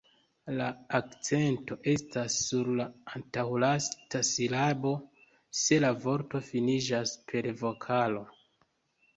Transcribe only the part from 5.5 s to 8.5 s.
se la vorto finiĝas per vokalo.